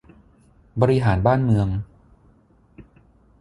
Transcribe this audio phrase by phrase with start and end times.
[0.81, 1.67] บริหารบ้านเมือง